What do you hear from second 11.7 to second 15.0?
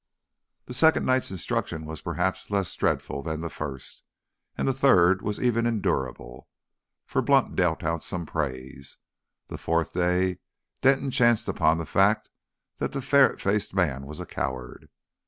the fact that the ferret faced man was a coward.